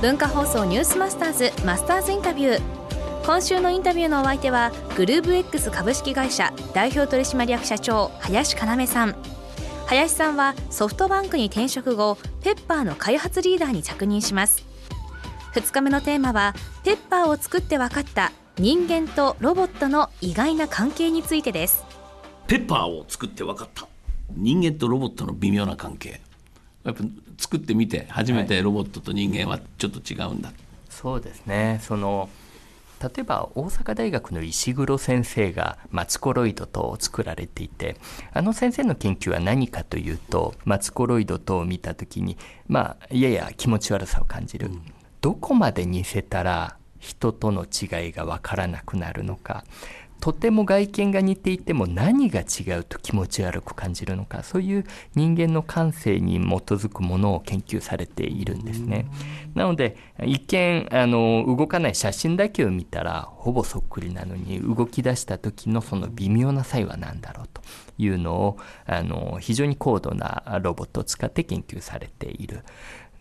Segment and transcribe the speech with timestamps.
[0.00, 2.60] 文化放送ニュースマスターズマスターズインタビュー。
[3.26, 9.16] 今週のインタビューのお相手はグルーブ X 株式会社代表取締役社長林要さん。
[9.86, 14.64] 林さんはソフトバンクに転職後ペッパーの開発リーダーに着任します。
[15.54, 16.54] 2日目のテーマは
[16.84, 21.84] ペッパーを作って分かった人間とロボットの意外な関係についてです。
[22.46, 23.88] ペッパーを作って分かった。
[24.36, 26.20] 人間とロボットの微妙な関係。
[26.84, 27.04] やっぱ
[27.38, 30.56] 作ってみて初めてロボットと人間はちょっと違うんだ、はい、
[30.88, 31.80] そうですね。
[31.82, 32.28] その
[33.00, 37.96] 例えば大阪大学の石黒先生がマツコロイド等を作られていて
[38.32, 44.82] あの先生の研究は何かというとマツコロイド等を見た時にまあやや気持ち悪さを感じる、うん、
[45.20, 49.64] どこまで似せたら人との違いが分からなくなるのか
[50.20, 59.06] とても外見が似ていても何が違うと気持ち悪く感じるのかそういう人間の感性に基づくものを研究されているんですね。
[59.54, 67.62] なので一見あの動かない写真だけを見たらほぼそっくりなのに動き出した時のその微妙な差異は何だろうと
[67.98, 72.64] いうのをあの非常に高度なロボットを使って研究されている。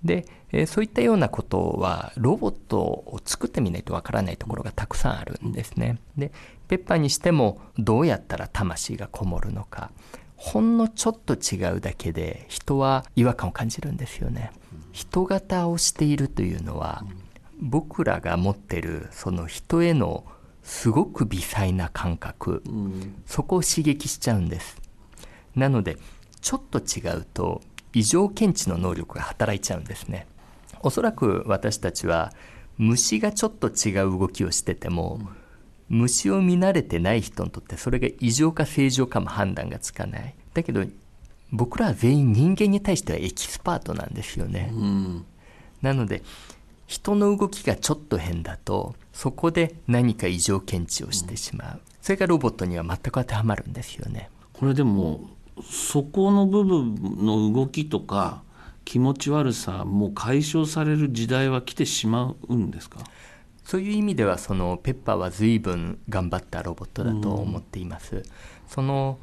[0.07, 5.99] で、えー、そういったようなことはロボットを作ってみないとわからないところがたくさんあるんですね。
[6.17, 6.31] で
[6.67, 9.91] ペッパーにしてもどうやったら魂がこもるのか
[10.35, 14.51] ほんのちょっと違うだけで人は違和感を感じるんですよね。
[14.91, 17.03] 人型をしているというのは
[17.59, 20.25] 僕らが持ってるその人への
[20.63, 22.61] すごく微細な感覚、
[23.25, 24.77] そこを刺激しちゃうんです。
[25.55, 25.97] なので
[26.41, 27.61] ちょっと違うと
[27.97, 30.27] 異常検知の能力が働いちゃうんですね。
[30.81, 32.31] おそらく私たちは
[32.77, 35.19] 虫がちょっと違う動きをしてても、
[35.89, 40.35] うん、虫を見慣れてない人にとってそれが異常か正常かも判断がつかない。
[40.53, 40.85] だけど
[41.51, 45.25] 僕らは全員人間に対してはエキスパートなんですよね、うん、
[45.81, 46.21] なので
[46.87, 54.29] 人の動きがちょっと変だとそこで何か異常検知をしてしまう、うん、それがロボットには全く当てはまるんですよね。
[54.51, 55.21] これでも
[55.63, 56.95] そこの部分
[57.25, 58.43] の動きとか
[58.85, 62.99] 気持ち悪さも解消される時代は来てしまうんですか？
[63.63, 68.23] そういう意味ではそのペッパーは随分頑張ったロボットだと思っています。
[68.67, 69.19] その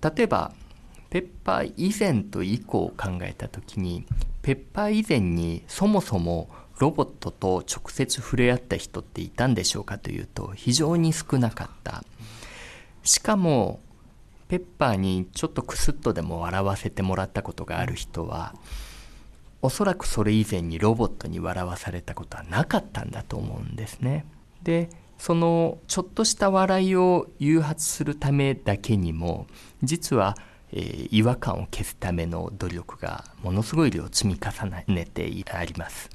[0.00, 0.52] 例えば
[1.10, 4.06] ペッパー以前と以降を考えた時に
[4.40, 12.02] ペッパー以前にそもそもロボットと直接触れ合った人っていたんでしょうかというと非常に少なかった
[13.02, 13.80] しかも
[14.52, 18.54] ペッパーにちょっとクスッとでも笑わせてもらったことがある人は
[19.62, 24.26] おそらくそれ以前にロボットに笑わされたことはなかったんだと思うんですね。
[24.62, 29.46] でそのちょっとした笑いを誘発するためだけにも
[29.82, 30.36] 実は、
[30.72, 36.10] えー、違和感を消すための努力がものすごい量積み重ねてあります。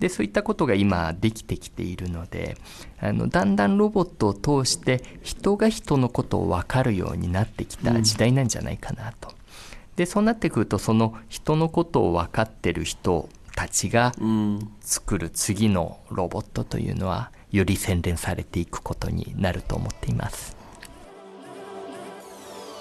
[0.00, 2.56] でそういったことが今できてきているので
[2.98, 9.28] あのだんだんロボットを通して人が人のことを分かるようになってきた時代なんじゃないかなと。
[9.28, 9.34] うん、
[9.94, 14.12] でそうなってくるとその人のことを分かってる人たちが
[14.80, 20.61] 作る次のロボットというのはより洗練されていくことになると思っています。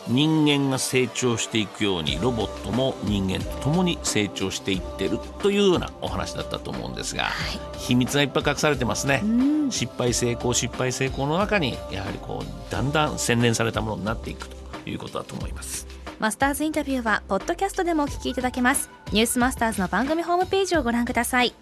[0.08, 7.30] 人間が成長していくようにロボットも人間と共に成長していってるというようなお話だったと思うんですが、は
[7.76, 9.24] い、秘密がいっぱい隠されてますね。
[9.70, 15.88] 失敗成功失敗成功の中にやはりこうだんだん洗練されたものになっていくということだと思います。
[16.20, 18.90] マスターズインタビューはポッドキャストでもお聞きいただけます。
[19.12, 21.54] ニュースマスターズの番組ホームページをご覧ください。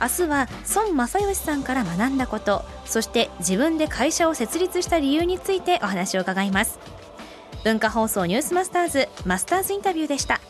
[0.00, 6.78] 明日は孫正義さんから学んだことそして自分で会社を設立した理由についてお話を伺います
[7.64, 10.40] 文化放送ニュースマスターズマスターズインタビューでした。